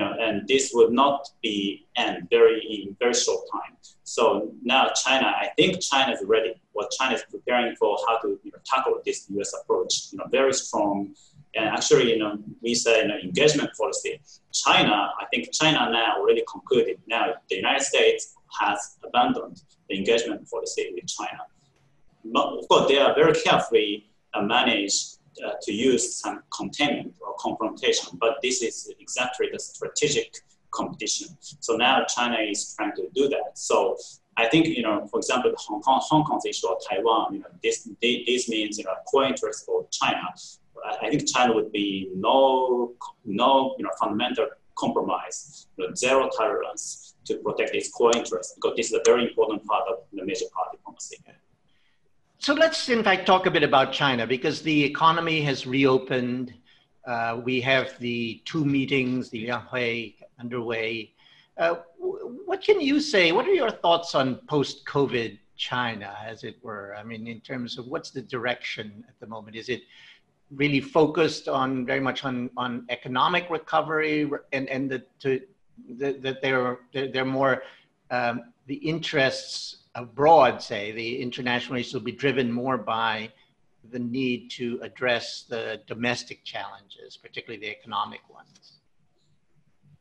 you 0.00 0.04
know, 0.04 0.14
and 0.18 0.46
this 0.48 0.70
would 0.72 0.92
not 0.92 1.28
be 1.42 1.86
end 1.96 2.28
very 2.30 2.60
in 2.64 2.96
very 2.98 3.14
short 3.14 3.44
time. 3.52 3.76
So 4.04 4.52
now 4.62 4.90
China, 5.04 5.26
I 5.26 5.48
think 5.56 5.80
China 5.80 6.12
is 6.12 6.22
ready. 6.24 6.54
What 6.72 6.90
China 6.90 7.14
is 7.14 7.24
preparing 7.30 7.76
for 7.76 7.98
how 8.08 8.18
to 8.18 8.28
you 8.42 8.50
know, 8.50 8.58
tackle 8.64 8.94
this 9.04 9.26
U.S. 9.30 9.52
approach, 9.60 10.08
you 10.10 10.18
know, 10.18 10.24
very 10.30 10.54
strong. 10.54 11.14
And 11.54 11.66
actually, 11.66 12.12
you 12.12 12.18
know, 12.18 12.38
we 12.62 12.74
say 12.74 13.02
you 13.02 13.08
know, 13.08 13.16
engagement 13.16 13.70
policy. 13.76 14.20
China, 14.52 15.10
I 15.20 15.24
think 15.32 15.52
China 15.52 15.90
now 15.90 16.16
already 16.18 16.44
concluded. 16.50 16.98
Now 17.06 17.34
the 17.48 17.56
United 17.56 17.82
States 17.82 18.34
has 18.60 18.96
abandoned 19.04 19.62
the 19.88 19.96
engagement 19.96 20.48
policy 20.48 20.90
with 20.94 21.06
China. 21.06 21.40
But 22.24 22.46
of 22.58 22.68
course, 22.68 22.88
they 22.88 22.98
are 22.98 23.14
very 23.14 23.34
carefully 23.34 24.06
uh, 24.34 24.42
managed 24.42 25.18
uh, 25.44 25.52
to 25.62 25.72
use 25.72 26.16
some 26.16 26.42
containment 26.54 27.14
or 27.20 27.34
confrontation, 27.38 28.18
but 28.20 28.36
this 28.42 28.62
is 28.62 28.92
exactly 29.00 29.48
the 29.52 29.58
strategic 29.58 30.34
competition. 30.70 31.28
So 31.40 31.76
now 31.76 32.04
China 32.04 32.36
is 32.38 32.74
trying 32.76 32.92
to 32.96 33.08
do 33.14 33.28
that. 33.28 33.58
So 33.58 33.96
I 34.36 34.48
think, 34.48 34.66
you 34.66 34.82
know, 34.82 35.06
for 35.10 35.18
example, 35.18 35.52
Hong 35.56 35.80
Kong, 35.82 36.00
Hong 36.02 36.24
Kong's 36.24 36.46
issue 36.46 36.68
or 36.68 36.78
Taiwan, 36.88 37.34
you 37.34 37.40
know, 37.40 37.46
this, 37.62 37.88
this 38.00 38.48
means, 38.48 38.78
you 38.78 38.84
know, 38.84 38.94
core 39.06 39.24
interest 39.24 39.66
for 39.66 39.86
China. 39.90 40.22
I 40.86 41.10
think 41.10 41.28
China 41.28 41.54
would 41.54 41.72
be 41.72 42.10
no, 42.14 42.92
no, 43.24 43.74
you 43.78 43.84
know, 43.84 43.90
fundamental 44.00 44.48
compromise, 44.76 45.66
you 45.76 45.86
know, 45.86 45.94
zero 45.94 46.28
tolerance 46.36 47.14
to 47.26 47.36
protect 47.38 47.74
its 47.74 47.90
core 47.90 48.12
interests 48.16 48.54
because 48.54 48.76
this 48.76 48.86
is 48.86 48.94
a 48.94 49.02
very 49.04 49.28
important 49.28 49.64
part 49.66 49.84
of 49.88 49.98
the 50.12 50.24
major 50.24 50.46
power 50.54 50.66
diplomacy. 50.72 51.16
So 52.38 52.54
let's, 52.54 52.88
in 52.88 53.04
fact, 53.04 53.26
talk 53.26 53.44
a 53.44 53.50
bit 53.50 53.62
about 53.62 53.92
China 53.92 54.26
because 54.26 54.62
the 54.62 54.82
economy 54.84 55.42
has 55.42 55.66
reopened. 55.66 56.54
Uh, 57.06 57.40
we 57.44 57.60
have 57.60 57.98
the 57.98 58.40
two 58.46 58.64
meetings, 58.64 59.28
the 59.28 59.48
Lianghui 59.48 60.14
underway. 60.38 61.12
Uh, 61.58 61.76
what 61.98 62.62
can 62.62 62.80
you 62.80 62.98
say? 63.00 63.32
What 63.32 63.46
are 63.46 63.52
your 63.52 63.70
thoughts 63.70 64.14
on 64.14 64.36
post 64.48 64.86
COVID 64.86 65.38
China, 65.56 66.16
as 66.24 66.42
it 66.42 66.56
were? 66.62 66.96
I 66.96 67.02
mean, 67.02 67.26
in 67.26 67.40
terms 67.40 67.78
of 67.78 67.86
what's 67.86 68.10
the 68.10 68.22
direction 68.22 69.04
at 69.06 69.20
the 69.20 69.26
moment? 69.26 69.54
Is 69.54 69.68
it 69.68 69.82
really 70.54 70.80
focused 70.80 71.48
on 71.48 71.86
very 71.86 72.00
much 72.00 72.24
on, 72.24 72.50
on 72.56 72.84
economic 72.88 73.48
recovery 73.50 74.30
and, 74.52 74.68
and 74.68 74.90
the, 74.90 75.02
to, 75.20 75.40
the, 75.96 76.12
that 76.12 76.42
they're, 76.42 76.78
they're, 76.92 77.24
more 77.24 77.62
um, 78.10 78.52
the 78.66 78.74
interests 78.74 79.84
abroad, 79.94 80.60
say, 80.60 80.92
the 80.92 81.22
international 81.22 81.78
issues 81.78 81.94
will 81.94 82.00
be 82.00 82.12
driven 82.12 82.50
more 82.50 82.76
by 82.76 83.30
the 83.90 83.98
need 83.98 84.50
to 84.50 84.78
address 84.82 85.44
the 85.48 85.80
domestic 85.86 86.44
challenges, 86.44 87.16
particularly 87.16 87.60
the 87.60 87.70
economic 87.70 88.20
ones? 88.28 88.80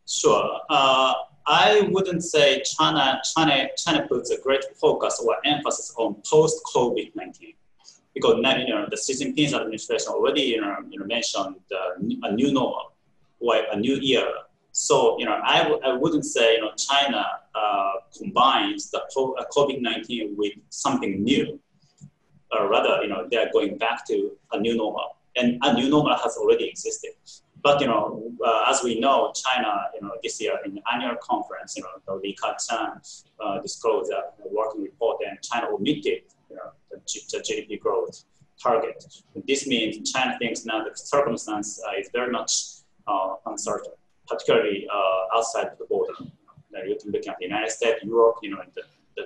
Sure. 0.07 0.59
Uh, 0.69 1.13
I 1.45 1.87
wouldn't 1.91 2.23
say 2.23 2.61
China, 2.63 3.21
China, 3.35 3.67
China 3.77 4.07
puts 4.07 4.31
a 4.31 4.41
great 4.41 4.63
focus 4.79 5.23
or 5.25 5.35
emphasis 5.45 5.93
on 5.97 6.15
post 6.27 6.61
COVID 6.73 7.15
19 7.15 7.53
because 8.19 8.37
now, 8.41 8.55
you 8.57 8.73
know, 8.75 8.85
the 8.89 8.97
Xi 8.97 9.13
Jinping's 9.13 9.53
administration 9.53 10.09
already 10.09 10.41
you 10.41 10.61
know, 10.61 10.75
you 10.89 10.99
know, 10.99 11.05
mentioned 11.05 11.55
uh, 11.71 12.27
a 12.27 12.31
new 12.33 12.51
normal 12.51 12.91
or 13.39 13.55
a 13.71 13.77
new 13.77 13.95
era. 14.01 14.43
So, 14.71 15.17
you 15.19 15.25
know, 15.25 15.39
I 15.43 15.63
w- 15.63 15.81
I 15.83 15.93
wouldn't 15.93 16.25
say, 16.25 16.55
you 16.55 16.61
know, 16.61 16.71
China 16.77 17.25
uh, 17.55 17.93
combines 18.17 18.91
the 18.91 18.99
uh, 19.01 19.43
COVID-19 19.55 20.35
with 20.37 20.53
something 20.69 21.23
new. 21.23 21.59
Uh, 22.53 22.67
rather, 22.67 23.01
you 23.03 23.09
know, 23.09 23.27
they're 23.29 23.51
going 23.51 23.77
back 23.77 24.05
to 24.07 24.31
a 24.51 24.59
new 24.59 24.75
normal. 24.75 25.17
And 25.35 25.59
a 25.63 25.73
new 25.73 25.89
normal 25.89 26.15
has 26.17 26.35
already 26.37 26.65
existed. 26.67 27.11
But, 27.61 27.81
you 27.81 27.87
know, 27.87 28.31
uh, 28.45 28.65
as 28.69 28.83
we 28.83 28.99
know, 28.99 29.33
China, 29.35 29.71
you 29.93 30.01
know, 30.01 30.13
this 30.23 30.39
year 30.41 30.57
in 30.65 30.75
the 30.75 30.81
annual 30.93 31.15
conference, 31.21 31.75
you 31.75 31.83
know, 31.83 32.15
Li 32.15 32.37
Keqiang 32.41 33.23
uh, 33.39 33.59
disclosed 33.61 34.11
a 34.11 34.21
working 34.49 34.83
report 34.83 35.17
and 35.27 35.37
China 35.41 35.67
omitted, 35.73 36.21
the, 36.91 36.97
GDP 37.39 37.79
growth 37.79 38.23
target. 38.61 39.03
This 39.47 39.67
means 39.67 40.11
China 40.11 40.37
thinks 40.37 40.65
now 40.65 40.83
the 40.83 40.91
circumstance 40.95 41.81
uh, 41.87 41.99
is 41.99 42.09
very 42.13 42.31
much 42.31 42.51
uncertain 43.45 43.93
particularly 44.29 44.87
uh, 44.93 45.37
outside 45.37 45.71
the 45.79 45.85
border. 45.85 46.13
Uh, 46.21 46.83
you 46.85 46.95
can 47.01 47.11
look 47.11 47.27
at 47.27 47.35
the 47.39 47.45
United 47.45 47.71
States, 47.71 48.03
Europe, 48.03 48.35
you 48.43 48.51
know, 48.51 48.61
the, 48.75 48.83
the, 49.17 49.23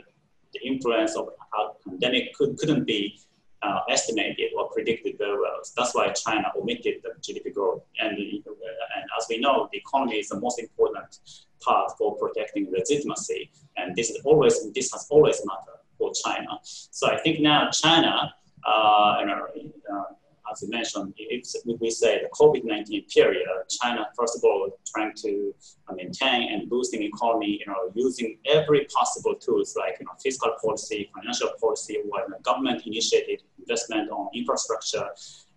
the 0.53 0.65
influence 0.65 1.15
of 1.15 1.29
how 1.51 1.75
pandemic 1.86 2.34
could, 2.34 2.58
couldn't 2.58 2.86
be 2.86 3.20
uh, 3.62 3.79
estimated 3.89 4.51
or 4.58 4.70
predicted 4.70 5.17
very 5.17 5.38
well. 5.39 5.60
So 5.63 5.74
that's 5.77 5.93
why 5.93 6.10
China 6.13 6.51
omitted 6.60 6.96
the 7.03 7.12
GDP 7.22 7.53
growth. 7.53 7.84
And, 8.00 8.17
and 8.17 9.05
as 9.17 9.25
we 9.29 9.39
know, 9.39 9.70
the 9.72 9.79
economy 9.79 10.17
is 10.17 10.29
the 10.29 10.39
most 10.39 10.60
important 10.60 11.20
part 11.62 11.91
for 11.98 12.15
protecting 12.17 12.72
legitimacy. 12.72 13.51
And 13.77 13.96
this 13.96 14.10
is 14.10 14.22
always, 14.24 14.72
this 14.74 14.91
has 14.93 15.08
always 15.10 15.41
mattered 15.46 15.82
China. 16.12 16.60
So 16.63 17.07
I 17.10 17.17
think 17.17 17.39
now 17.39 17.69
China, 17.69 18.33
uh, 18.67 18.69
uh, 18.72 20.03
as 20.51 20.62
you 20.62 20.69
mentioned, 20.69 21.13
if 21.17 21.45
we 21.79 21.89
say 21.89 22.22
the 22.22 22.29
COVID-19 22.29 23.12
period, 23.13 23.48
China, 23.81 24.07
first 24.17 24.38
of 24.38 24.43
all, 24.43 24.69
trying 24.86 25.13
to 25.24 25.53
maintain 25.95 26.53
and 26.53 26.69
boosting 26.69 27.01
economy, 27.03 27.60
you 27.60 27.65
know, 27.65 27.91
using 27.95 28.38
every 28.45 28.86
possible 28.86 29.36
tools 29.36 29.75
like, 29.77 29.98
you 30.00 30.05
know, 30.05 30.12
fiscal 30.22 30.51
policy, 30.62 31.10
financial 31.15 31.50
policy, 31.60 31.98
or 31.98 32.19
you 32.19 32.29
know, 32.29 32.38
government 32.43 32.86
initiated 32.86 33.41
investment 33.60 34.10
on 34.12 34.29
infrastructure. 34.33 35.07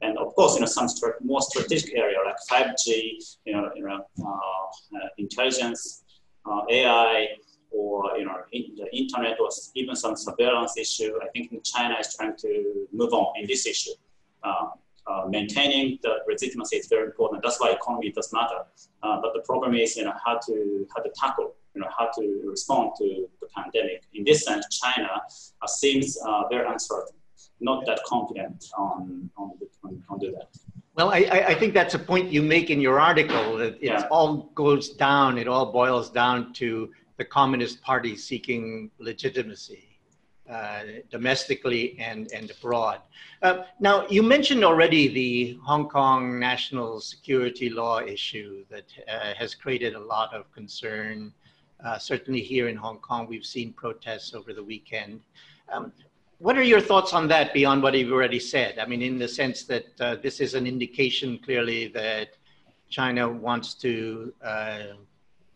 And 0.03 0.17
of 0.19 0.35
course, 0.35 0.55
you 0.55 0.61
know, 0.61 0.67
some 0.67 0.89
more 1.23 1.43
strategic 1.43 1.95
area 1.95 2.19
like 2.25 2.37
5G, 2.51 3.39
you 3.45 3.53
know, 3.53 3.71
you 3.75 3.87
know 3.87 4.07
uh, 4.25 5.09
intelligence, 5.19 6.05
uh, 6.47 6.63
AI, 6.71 7.29
or 7.77 8.17
you 8.19 8.25
know 8.25 8.39
in 8.53 8.65
the 8.77 8.87
internet 8.97 9.39
or 9.41 9.49
even 9.75 9.95
some 9.95 10.17
surveillance 10.17 10.75
issue. 10.77 11.13
I 11.23 11.29
think 11.33 11.45
China 11.65 11.97
is 12.01 12.15
trying 12.17 12.37
to 12.45 12.51
move 12.93 13.13
on 13.13 13.29
in 13.41 13.47
this 13.47 13.67
issue. 13.67 13.97
Uh, 14.43 14.69
uh, 15.07 15.25
maintaining 15.29 15.99
the 16.03 16.13
legitimacy 16.29 16.77
is 16.77 16.89
very 16.89 17.07
important. 17.07 17.43
That's 17.43 17.61
why 17.61 17.71
economy 17.71 18.11
does 18.11 18.33
matter. 18.33 18.61
Uh, 19.05 19.21
but 19.23 19.35
the 19.35 19.41
problem 19.41 19.75
is, 19.75 19.97
you 19.97 20.05
know, 20.05 20.15
how 20.25 20.39
to 20.47 20.87
how 20.93 21.03
to 21.03 21.11
tackle, 21.15 21.55
you 21.75 21.81
know, 21.81 21.89
how 21.97 22.11
to 22.17 22.43
respond 22.45 22.93
to 22.99 23.29
the 23.41 23.49
pandemic. 23.57 24.03
In 24.15 24.25
this 24.25 24.45
sense, 24.45 24.65
China 24.83 25.11
uh, 25.63 25.67
seems 25.67 26.19
uh, 26.27 26.49
very 26.49 26.67
uncertain, 26.67 27.17
not 27.61 27.87
that 27.87 28.01
confident 28.05 28.65
on 28.77 29.31
on, 29.37 29.53
on, 29.85 30.03
on 30.09 30.19
do 30.19 30.33
that. 30.33 30.49
Well, 30.97 31.11
I, 31.11 31.19
I 31.53 31.55
think 31.55 31.75
that's 31.75 31.93
a 31.93 31.99
point 31.99 32.33
you 32.33 32.43
make 32.43 32.71
in 32.71 32.81
your 32.81 32.99
article 32.99 33.59
that 33.59 33.75
it 33.75 33.79
yeah. 33.83 34.09
all 34.11 34.51
goes 34.55 34.89
down, 34.89 35.37
it 35.37 35.47
all 35.47 35.71
boils 35.71 36.09
down 36.11 36.55
to 36.55 36.91
the 37.17 37.25
Communist 37.25 37.83
Party 37.83 38.17
seeking 38.17 38.91
legitimacy. 38.99 39.97
Uh, 40.49 40.83
domestically 41.11 41.99
and, 41.99 42.31
and 42.33 42.53
abroad. 42.53 43.01
Uh, 43.43 43.65
now, 43.81 44.07
you 44.07 44.23
mentioned 44.23 44.63
already 44.65 45.09
the 45.09 45.59
Hong 45.65 45.89
Kong 45.89 46.39
national 46.39 47.01
security 47.01 47.69
law 47.69 47.99
issue 47.99 48.65
that 48.71 48.85
uh, 49.09 49.35
has 49.35 49.57
created 49.57 49.97
a 49.97 49.99
lot 49.99 50.33
of 50.33 50.53
concern. 50.53 51.33
Uh, 51.85 51.99
certainly 51.99 52.41
here 52.41 52.69
in 52.69 52.77
Hong 52.77 52.99
Kong, 52.99 53.27
we've 53.27 53.45
seen 53.45 53.73
protests 53.73 54.35
over 54.35 54.53
the 54.53 54.63
weekend. 54.63 55.21
Um, 55.73 55.93
what 56.39 56.57
are 56.57 56.63
your 56.63 56.81
thoughts 56.81 57.13
on 57.13 57.27
that 57.27 57.53
beyond 57.53 57.83
what 57.83 57.95
you've 57.95 58.13
already 58.13 58.39
said? 58.39 58.79
I 58.79 58.87
mean, 58.87 59.03
in 59.03 59.19
the 59.19 59.27
sense 59.27 59.65
that 59.65 60.01
uh, 60.01 60.15
this 60.23 60.39
is 60.41 60.55
an 60.55 60.65
indication 60.65 61.41
clearly 61.45 61.89
that 61.89 62.37
China 62.89 63.29
wants 63.29 63.75
to 63.75 64.33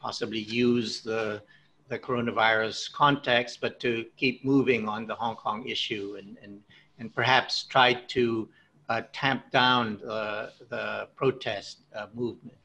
possibly 0.00 0.40
use 0.40 1.00
the 1.02 1.42
the 1.90 1.98
coronavirus 1.98 2.90
context, 2.92 3.60
but 3.60 3.80
to 3.80 4.06
keep 4.16 4.44
moving 4.44 4.88
on 4.88 5.06
the 5.06 5.14
Hong 5.14 5.34
Kong 5.34 5.66
issue 5.66 6.16
and, 6.18 6.38
and, 6.42 6.60
and 7.00 7.12
perhaps 7.12 7.64
try 7.64 7.92
to 7.92 8.48
uh, 8.88 9.02
tamp 9.12 9.50
down 9.50 9.98
the, 10.00 10.52
the 10.68 11.08
protest 11.16 11.78
uh, 11.94 12.06
movement? 12.14 12.56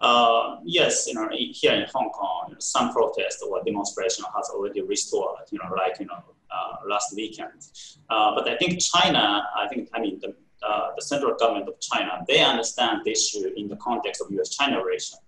Uh, 0.00 0.56
yes, 0.64 1.06
you 1.08 1.14
know, 1.14 1.26
here 1.32 1.72
in 1.72 1.86
Hong 1.94 2.10
Kong, 2.10 2.54
some 2.58 2.92
protest 2.92 3.42
or 3.48 3.62
demonstration 3.64 4.24
has 4.36 4.50
already 4.50 4.82
restored, 4.82 5.40
you 5.50 5.58
know, 5.58 5.74
like, 5.74 5.98
you 5.98 6.04
know, 6.04 6.22
uh, 6.50 6.76
last 6.86 7.14
weekend. 7.16 7.58
Uh, 8.10 8.34
but 8.34 8.46
I 8.46 8.56
think 8.58 8.78
China, 8.80 9.42
I 9.56 9.66
think, 9.68 9.88
I 9.94 10.00
mean, 10.00 10.20
the, 10.20 10.34
uh, 10.62 10.90
the 10.94 11.02
central 11.02 11.34
government 11.36 11.68
of 11.68 11.80
China, 11.80 12.22
they 12.28 12.42
understand 12.42 13.00
the 13.04 13.12
issue 13.12 13.50
in 13.56 13.68
the 13.68 13.76
context 13.76 14.20
of 14.20 14.30
US-China 14.30 14.84
relation. 14.84 15.18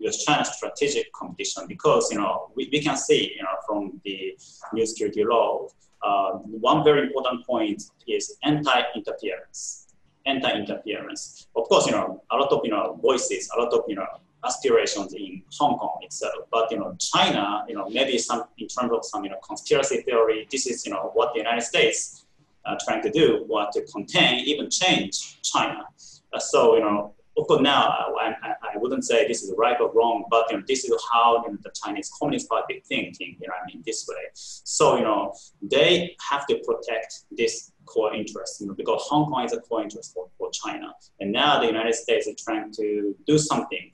US-China 0.00 0.44
strategic 0.44 1.12
competition 1.12 1.66
because 1.68 2.10
you 2.10 2.18
know 2.18 2.50
we, 2.54 2.68
we 2.72 2.80
can 2.80 2.96
see 2.96 3.32
you 3.36 3.42
know 3.42 3.56
from 3.66 4.00
the 4.04 4.36
new 4.72 4.86
security 4.86 5.24
law 5.24 5.66
uh, 6.02 6.32
one 6.70 6.84
very 6.84 7.02
important 7.06 7.46
point 7.46 7.82
is 8.06 8.36
anti-interference 8.42 9.86
anti-interference 10.26 11.46
of 11.56 11.64
course 11.68 11.86
you 11.86 11.92
know 11.92 12.22
a 12.30 12.36
lot 12.36 12.50
of 12.52 12.60
you 12.64 12.70
know 12.70 12.98
voices 13.02 13.50
a 13.56 13.60
lot 13.60 13.72
of 13.72 13.82
you 13.88 13.94
know 13.94 14.06
aspirations 14.44 15.14
in 15.14 15.42
Hong 15.58 15.78
Kong 15.78 15.98
itself 16.02 16.34
but 16.50 16.70
you 16.70 16.78
know 16.78 16.94
China 16.98 17.64
you 17.68 17.74
know 17.74 17.88
maybe 17.88 18.18
some 18.18 18.44
in 18.58 18.68
terms 18.68 18.92
of 18.92 19.04
some 19.04 19.24
you 19.24 19.30
know 19.30 19.38
conspiracy 19.46 20.02
theory 20.02 20.46
this 20.50 20.66
is 20.66 20.84
you 20.86 20.92
know 20.92 21.10
what 21.14 21.32
the 21.32 21.40
United 21.40 21.62
States 21.62 22.26
uh, 22.64 22.76
trying 22.84 23.02
to 23.02 23.10
do 23.10 23.44
what 23.46 23.72
to 23.72 23.82
contain 23.92 24.40
even 24.40 24.68
change 24.70 25.40
China 25.42 25.84
uh, 26.32 26.38
so 26.38 26.74
you 26.76 26.82
know 26.82 27.14
of 27.36 27.46
course 27.46 27.62
now 27.62 27.88
I, 28.20 28.34
I, 28.74 28.78
wouldn't 28.78 29.04
say 29.04 29.26
this 29.26 29.42
is 29.42 29.52
right 29.56 29.80
or 29.80 29.92
wrong, 29.92 30.24
but 30.30 30.50
you 30.50 30.56
know, 30.56 30.62
this 30.66 30.84
is 30.84 30.94
how 31.12 31.44
you 31.44 31.52
know, 31.52 31.58
the 31.62 31.72
Chinese 31.82 32.10
Communist 32.18 32.48
Party 32.48 32.82
thinking, 32.86 33.36
you 33.40 33.48
know, 33.48 33.54
I 33.54 33.66
mean, 33.66 33.82
this 33.86 34.06
way. 34.08 34.22
So, 34.34 34.96
you 34.96 35.02
know, 35.02 35.34
they 35.62 36.16
have 36.30 36.46
to 36.46 36.60
protect 36.66 37.24
this 37.30 37.72
core 37.86 38.14
interest, 38.14 38.60
you 38.60 38.66
know, 38.66 38.74
because 38.74 39.02
Hong 39.02 39.30
Kong 39.30 39.44
is 39.44 39.52
a 39.52 39.60
core 39.60 39.82
interest 39.82 40.12
for, 40.14 40.28
for 40.38 40.50
China. 40.50 40.92
And 41.20 41.32
now 41.32 41.60
the 41.60 41.66
United 41.66 41.94
States 41.94 42.26
is 42.26 42.42
trying 42.42 42.72
to 42.72 43.14
do 43.26 43.38
something 43.38 43.90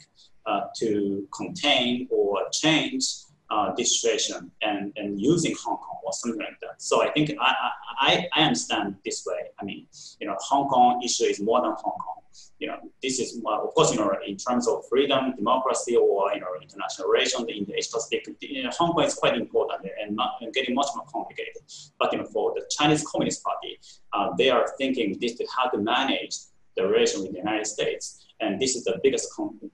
uh, 0.47 0.63
to 0.77 1.27
contain 1.37 2.09
or 2.11 2.43
change 2.53 3.05
uh, 3.51 3.73
this 3.77 4.01
situation 4.01 4.51
and, 4.63 4.93
and 4.97 5.21
using 5.21 5.55
Hong 5.65 5.77
Kong 5.77 5.99
or 6.05 6.13
something 6.13 6.41
like 6.41 6.59
that. 6.61 6.81
So 6.81 7.03
I 7.03 7.11
think 7.11 7.33
I, 7.41 7.55
I, 8.01 8.29
I 8.35 8.43
understand 8.43 8.97
this 9.05 9.25
way. 9.27 9.39
I 9.61 9.65
mean, 9.65 9.87
you 10.21 10.27
know, 10.27 10.37
Hong 10.41 10.69
Kong 10.69 11.03
issue 11.05 11.25
is 11.25 11.41
more 11.41 11.61
than 11.61 11.73
Hong 11.73 11.99
Kong. 11.99 12.20
You 12.59 12.69
know, 12.69 12.77
this 13.03 13.19
is, 13.19 13.41
uh, 13.45 13.63
of 13.67 13.75
course, 13.75 13.93
you 13.93 13.99
know, 13.99 14.13
in 14.27 14.37
terms 14.37 14.69
of 14.69 14.85
freedom, 14.89 15.35
democracy, 15.37 15.97
or, 15.97 16.33
you 16.35 16.41
know, 16.41 16.49
international 16.61 17.09
relations 17.09 17.47
in 17.49 17.65
the 17.65 17.75
Asia-Pacific, 17.77 18.37
you 18.41 18.63
know, 18.63 18.71
Hong 18.79 18.93
Kong 18.93 19.05
is 19.05 19.15
quite 19.15 19.37
important 19.37 19.81
and, 20.01 20.17
not, 20.17 20.33
and 20.41 20.53
getting 20.53 20.75
much 20.75 20.89
more 20.95 21.07
complicated. 21.07 21.63
But, 21.99 22.13
you 22.13 22.19
know, 22.19 22.27
for 22.27 22.53
the 22.55 22.63
Chinese 22.71 23.05
Communist 23.11 23.43
Party, 23.43 23.79
uh, 24.13 24.31
they 24.37 24.51
are 24.51 24.67
thinking 24.79 25.19
this 25.21 25.41
how 25.57 25.69
to 25.71 25.79
manage 25.79 26.37
the 26.77 26.87
relation 26.87 27.23
with 27.23 27.33
the 27.33 27.39
United 27.39 27.67
States. 27.67 28.27
And 28.41 28.61
this 28.61 28.75
is 28.77 28.85
the 28.85 28.99
biggest, 29.03 29.29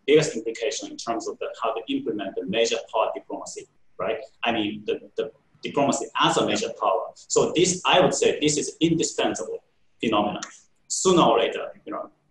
biggest 0.07 0.37
implication 0.37 0.91
in 0.91 0.97
terms 0.97 1.29
of 1.29 1.39
the, 1.39 1.49
how 1.63 1.73
to 1.75 1.81
implement 1.89 2.35
the 2.37 2.47
major 2.47 2.77
power 2.93 3.11
diplomacy, 3.15 3.69
right? 3.99 4.19
I 4.45 4.53
mean, 4.53 4.83
the, 4.87 5.01
the 5.17 5.31
diplomacy 5.63 6.07
as 6.21 6.37
a 6.37 6.47
major 6.47 6.71
power. 6.81 7.11
So 7.15 7.53
this, 7.55 7.81
I 7.85 8.01
would 8.01 8.15
say, 8.15 8.39
this 8.41 8.57
is 8.57 8.77
indispensable 8.81 9.63
phenomenon. 10.01 10.43
Sooner 10.89 11.23
or 11.23 11.39
later, 11.39 11.73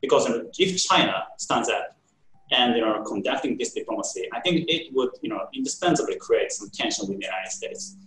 because 0.05 0.24
if 0.57 0.71
China 0.89 1.15
stands 1.38 1.69
up 1.69 1.85
and 2.51 2.75
you 2.75 2.81
know 2.81 3.03
conducting 3.03 3.57
this 3.57 3.74
diplomacy, 3.74 4.24
I 4.38 4.39
think 4.41 4.55
it 4.75 4.93
would 4.95 5.12
you 5.21 5.29
know 5.29 5.41
indispensably 5.53 6.17
create 6.25 6.51
some 6.51 6.69
tension 6.69 7.07
with 7.07 7.17
the 7.19 7.25
United 7.31 7.51
States. 7.59 7.97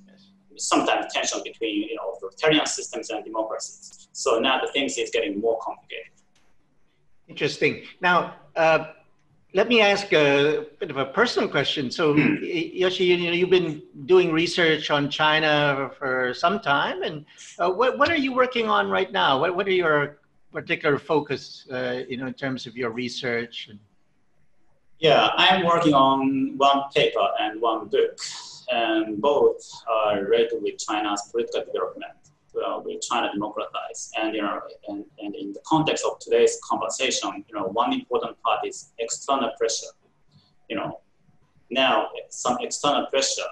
Sometimes 0.56 1.12
tension 1.12 1.40
between 1.44 1.76
you 1.90 1.96
know 1.96 2.06
authoritarian 2.14 2.66
systems 2.66 3.10
and 3.10 3.24
democracies. 3.24 4.08
So 4.12 4.38
now 4.38 4.60
the 4.64 4.70
things 4.72 4.98
is 4.98 5.10
getting 5.10 5.40
more 5.40 5.58
complicated. 5.66 6.12
Interesting. 7.28 7.82
Now, 8.00 8.34
uh, 8.56 8.80
let 9.54 9.68
me 9.68 9.80
ask 9.80 10.12
a 10.12 10.66
bit 10.80 10.90
of 10.90 10.98
a 10.98 11.06
personal 11.06 11.48
question. 11.48 11.90
So, 11.90 12.14
hmm. 12.14 12.36
Yoshi, 12.42 13.04
you 13.04 13.16
know, 13.16 13.32
you've 13.32 13.50
been 13.50 13.82
doing 14.06 14.32
research 14.32 14.90
on 14.90 15.10
China 15.10 15.90
for 15.98 16.34
some 16.34 16.60
time, 16.60 17.02
and 17.02 17.24
uh, 17.58 17.70
what, 17.70 17.98
what 17.98 18.08
are 18.10 18.16
you 18.16 18.32
working 18.34 18.68
on 18.68 18.90
right 18.90 19.10
now? 19.10 19.40
What, 19.40 19.56
what 19.56 19.66
are 19.66 19.78
your 19.84 20.18
particular 20.52 20.98
focus, 20.98 21.66
uh, 21.70 22.02
you 22.08 22.16
know, 22.16 22.26
in 22.26 22.34
terms 22.34 22.66
of 22.66 22.76
your 22.76 22.90
research? 22.90 23.70
Yeah, 24.98 25.30
I'm 25.36 25.64
working 25.64 25.94
on 25.94 26.56
one 26.56 26.82
paper 26.94 27.28
and 27.40 27.60
one 27.60 27.88
book, 27.88 28.18
and 28.70 29.20
both 29.20 29.62
are 29.88 30.22
related 30.24 30.62
with 30.62 30.78
China's 30.78 31.22
political 31.30 31.64
development 31.64 32.18
uh, 32.64 32.80
with 32.84 33.00
China 33.02 33.30
democratize. 33.32 34.10
And, 34.18 34.34
you 34.34 34.42
know, 34.42 34.60
and, 34.88 35.04
and 35.18 35.34
in 35.34 35.52
the 35.52 35.60
context 35.66 36.04
of 36.04 36.18
today's 36.18 36.58
conversation, 36.68 37.44
you 37.48 37.54
know, 37.54 37.66
one 37.66 37.92
important 37.92 38.40
part 38.42 38.66
is 38.66 38.92
external 38.98 39.50
pressure. 39.58 39.92
You 40.68 40.76
know, 40.76 41.00
now 41.70 42.08
some 42.30 42.58
external 42.60 43.06
pressure, 43.06 43.42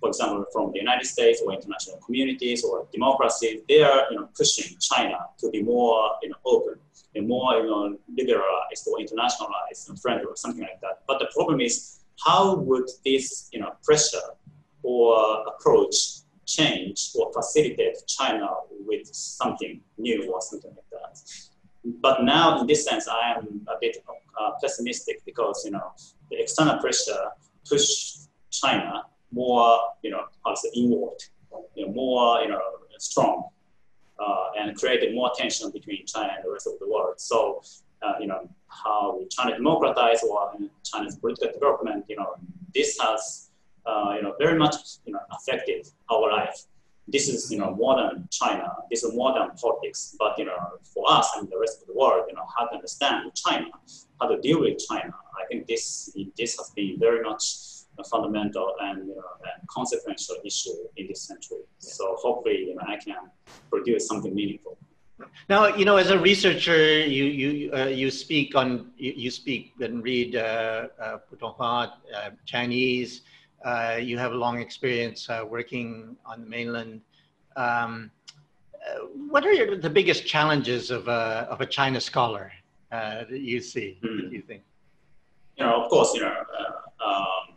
for 0.00 0.08
example, 0.08 0.44
from 0.52 0.72
the 0.72 0.78
United 0.78 1.06
States 1.06 1.42
or 1.44 1.52
international 1.52 1.98
communities 2.04 2.64
or 2.64 2.86
democracies, 2.92 3.60
they 3.68 3.82
are, 3.82 4.06
you 4.10 4.18
know, 4.18 4.28
pushing 4.36 4.76
China 4.78 5.18
to 5.38 5.50
be 5.50 5.62
more, 5.62 6.10
you 6.22 6.30
know, 6.30 6.36
open 6.44 6.74
and 7.14 7.26
more, 7.26 7.54
you 7.54 7.66
know, 7.66 7.98
liberalized 8.16 8.86
or 8.86 8.98
internationalized 8.98 9.88
and 9.88 10.00
friendly 10.00 10.24
or 10.24 10.36
something 10.36 10.62
like 10.62 10.80
that. 10.80 11.02
But 11.06 11.18
the 11.18 11.28
problem 11.34 11.60
is, 11.60 12.00
how 12.24 12.56
would 12.56 12.88
this, 13.04 13.48
you 13.52 13.60
know, 13.60 13.72
pressure 13.82 14.28
or 14.82 15.44
approach 15.46 15.94
change 16.48 17.10
or 17.14 17.30
facilitate 17.32 17.96
China 18.06 18.48
with 18.70 19.06
something 19.12 19.80
new 19.98 20.32
or 20.32 20.40
something 20.40 20.70
like 20.70 20.90
that. 20.90 21.20
But 22.00 22.24
now, 22.24 22.60
in 22.60 22.66
this 22.66 22.84
sense, 22.84 23.06
I 23.06 23.34
am 23.36 23.66
a 23.68 23.76
bit 23.80 23.98
uh, 24.40 24.52
pessimistic 24.62 25.24
because 25.24 25.62
you 25.64 25.72
know 25.72 25.92
the 26.30 26.40
external 26.40 26.78
pressure 26.78 27.24
push 27.68 28.16
China 28.50 29.04
more, 29.32 29.78
you 30.02 30.10
know, 30.10 30.24
how 30.44 30.52
to 30.52 30.56
say 30.56 30.70
inward, 30.74 31.18
you 31.74 31.86
know, 31.86 31.92
more, 31.92 32.40
you 32.40 32.48
know, 32.48 32.60
strong, 32.98 33.48
uh, 34.18 34.46
and 34.58 34.76
created 34.76 35.14
more 35.14 35.30
tension 35.36 35.70
between 35.70 36.04
China 36.06 36.32
and 36.34 36.44
the 36.44 36.50
rest 36.50 36.66
of 36.66 36.78
the 36.80 36.88
world. 36.88 37.14
So, 37.18 37.62
uh, 38.02 38.14
you 38.20 38.26
know, 38.26 38.48
how 38.68 39.20
China 39.30 39.56
democratize 39.56 40.22
or 40.22 40.52
China's 40.84 41.16
political 41.16 41.52
development, 41.52 42.04
you 42.08 42.16
know, 42.16 42.34
this 42.74 42.98
has 43.00 43.48
uh, 43.88 44.12
you 44.16 44.22
know, 44.22 44.34
very 44.38 44.58
much, 44.58 44.74
you 45.06 45.12
know, 45.12 45.20
affected 45.32 45.88
our 46.10 46.30
life. 46.30 46.64
This 47.06 47.28
is, 47.28 47.50
you 47.50 47.58
know, 47.58 47.74
modern 47.74 48.28
China. 48.30 48.70
This 48.90 49.02
is 49.02 49.14
modern 49.14 49.50
politics. 49.56 50.14
But, 50.18 50.38
you 50.38 50.44
know, 50.44 50.58
for 50.82 51.10
us 51.10 51.30
and 51.36 51.48
the 51.48 51.58
rest 51.58 51.80
of 51.80 51.86
the 51.86 51.94
world, 51.94 52.26
you 52.28 52.34
know, 52.34 52.44
how 52.54 52.66
to 52.66 52.74
understand 52.74 53.32
China, 53.34 53.68
how 54.20 54.28
to 54.28 54.38
deal 54.40 54.60
with 54.60 54.78
China. 54.86 55.14
I 55.40 55.46
think 55.46 55.66
this, 55.66 56.14
this 56.36 56.58
has 56.58 56.70
been 56.76 56.98
very 56.98 57.22
much 57.22 57.44
a 57.98 58.04
fundamental 58.04 58.74
and, 58.80 59.08
you 59.08 59.14
know, 59.14 59.30
and 59.42 59.68
consequential 59.68 60.36
issue 60.44 60.76
in 60.96 61.06
this 61.08 61.22
century. 61.22 61.62
So 61.78 62.16
hopefully, 62.18 62.58
you 62.68 62.74
know, 62.74 62.82
I 62.86 62.96
can 62.96 63.30
produce 63.70 64.06
something 64.06 64.34
meaningful. 64.34 64.78
Now, 65.48 65.74
you 65.74 65.84
know, 65.84 65.96
as 65.96 66.10
a 66.10 66.18
researcher, 66.18 67.00
you 67.00 67.24
you 67.24 67.72
uh, 67.72 67.86
you 67.86 68.08
speak 68.08 68.54
on 68.54 68.92
you, 68.96 69.12
you, 69.16 69.30
speak 69.32 69.72
and 69.80 70.02
read 70.02 70.36
uh, 70.36 70.86
uh, 71.00 71.18
uh 71.42 71.86
Chinese, 72.46 73.22
uh, 73.64 73.98
you 74.00 74.16
have 74.18 74.32
a 74.32 74.36
long 74.36 74.60
experience 74.60 75.28
uh, 75.28 75.44
working 75.48 76.16
on 76.24 76.42
the 76.42 76.46
mainland. 76.46 77.00
Um, 77.56 78.10
uh, 78.74 79.06
what 79.28 79.44
are 79.44 79.52
your, 79.52 79.76
the 79.76 79.90
biggest 79.90 80.26
challenges 80.26 80.90
of 80.90 81.08
a, 81.08 81.46
of 81.50 81.60
a 81.60 81.66
China 81.66 82.00
scholar 82.00 82.52
uh, 82.92 83.24
that 83.28 83.40
you 83.40 83.60
see, 83.60 83.98
mm. 84.02 84.30
you 84.30 84.42
think? 84.42 84.62
You 85.56 85.64
know, 85.64 85.82
of 85.82 85.90
course, 85.90 86.14
you 86.14 86.20
know, 86.20 86.28
uh, 86.28 87.04
um, 87.04 87.47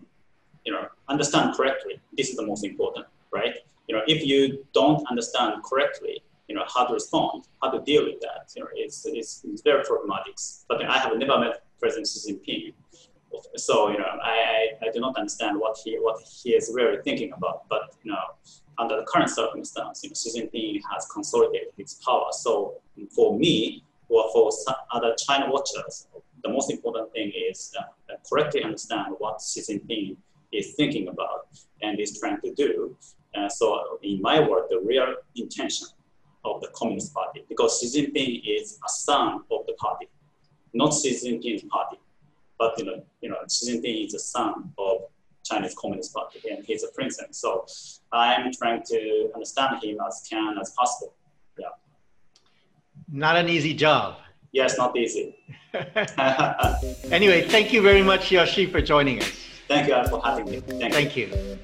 understand 1.12 1.56
correctly. 1.56 2.00
This 2.18 2.30
is 2.30 2.36
the 2.36 2.46
most 2.46 2.64
important, 2.64 3.06
right? 3.32 3.56
You 3.88 3.96
know, 3.96 4.04
if 4.08 4.26
you 4.26 4.66
don't 4.74 5.06
understand 5.10 5.64
correctly, 5.64 6.24
you 6.48 6.56
know, 6.56 6.66
how 6.74 6.86
to 6.86 6.94
respond, 6.94 7.44
how 7.62 7.70
to 7.72 7.80
deal 7.82 8.04
with 8.06 8.20
that, 8.22 8.52
you 8.56 8.64
know, 8.64 8.70
it's, 8.74 9.06
it's, 9.06 9.42
it's 9.46 9.62
very 9.62 9.84
problematic. 9.84 10.36
But 10.68 10.84
I 10.84 10.98
have 10.98 11.18
never 11.18 11.40
met 11.40 11.64
President 11.80 12.08
Xi 12.08 12.34
Jinping 12.34 12.74
so 13.56 13.90
you 13.90 13.98
know 13.98 14.06
I, 14.22 14.72
I, 14.82 14.92
do 14.92 15.00
not 15.00 15.16
understand 15.18 15.60
what 15.60 15.78
he 15.84 15.96
what 15.96 16.22
he 16.22 16.52
is 16.52 16.72
really 16.74 17.02
thinking 17.02 17.32
about 17.34 17.68
but 17.70 17.96
you 18.04 18.12
know 18.12 18.20
under 18.78 18.98
the 18.98 19.04
current 19.04 19.30
circumstance 19.30 20.04
you 20.04 20.10
know 20.10 20.14
Xi 20.14 20.42
Jinping 20.42 20.82
has 20.92 21.06
consolidated 21.08 21.70
his 21.78 22.00
power 22.06 22.28
so 22.32 22.76
for 23.16 23.38
me 23.38 23.84
or 24.10 24.26
for 24.34 24.52
other 24.92 25.16
China 25.16 25.50
watchers 25.50 26.08
the 26.44 26.50
most 26.50 26.72
important 26.72 27.12
thing 27.14 27.32
is 27.50 27.74
uh, 27.80 27.84
correctly 28.30 28.64
understand 28.64 29.16
what 29.20 29.42
Xi 29.42 29.62
Jinping 29.62 30.18
is 30.52 30.74
thinking 30.74 31.08
about 31.08 31.48
and 31.82 32.00
is 32.00 32.20
trying 32.20 32.40
to 32.42 32.54
do 32.54 32.96
uh, 33.36 33.50
so 33.50 34.00
in 34.04 34.22
my 34.22 34.40
work 34.40 34.70
the 34.70 34.80
real 34.84 35.14
intention 35.36 35.88
of 36.44 36.60
the 36.62 36.68
Communist 36.74 37.14
Party 37.14 37.46
because 37.48 37.80
Xi 37.80 37.88
Jinping 37.88 38.42
is 38.46 38.80
a 38.86 38.90
son 38.90 39.44
of 39.52 39.66
the 39.68 39.74
party 39.74 40.08
not 40.74 40.94
Xi 40.94 41.12
Jinping's 41.12 41.64
party 41.64 41.98
but 42.62 42.78
you 42.78 42.86
know, 42.86 43.04
you 43.22 43.30
know, 43.30 43.38
Xi 43.50 43.72
Jinping 43.72 44.06
is 44.06 44.14
a 44.14 44.20
son 44.20 44.72
of 44.78 44.98
Chinese 45.44 45.74
Communist 45.74 46.14
Party, 46.14 46.40
and 46.50 46.64
he's 46.64 46.84
a 46.84 46.90
president. 46.90 47.36
So 47.36 47.66
I'm 48.12 48.54
trying 48.54 48.84
to 48.84 49.32
understand 49.34 49.84
him 49.84 49.98
as 50.08 50.24
can 50.30 50.58
as 50.62 50.70
possible. 50.78 51.16
Yeah. 51.60 51.70
Not 53.12 53.36
an 53.36 53.50
easy 53.50 53.74
job. 53.74 54.18
Yes, 54.52 54.78
not 54.78 54.96
easy. 54.96 55.36
anyway, 57.12 57.48
thank 57.48 57.74
you 57.74 57.82
very 57.82 58.04
much, 58.04 58.32
Yoshi, 58.32 58.68
for 58.68 58.80
joining 58.80 59.24
us. 59.24 59.32
Thank 59.72 59.88
you 59.88 59.94
all 59.96 60.08
for 60.08 60.22
having 60.24 60.46
me. 60.52 60.60
Thank, 60.60 60.94
thank 60.94 61.16
you. 61.16 61.28
you. 61.28 61.60